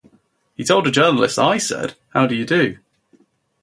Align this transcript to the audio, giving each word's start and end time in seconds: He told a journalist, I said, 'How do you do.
He 0.55 0.63
told 0.63 0.87
a 0.87 0.91
journalist, 0.91 1.37
I 1.37 1.59
said, 1.59 1.93
'How 2.11 2.25
do 2.25 2.33
you 2.33 2.43
do. 2.43 2.79